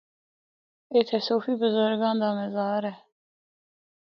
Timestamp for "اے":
2.89-2.93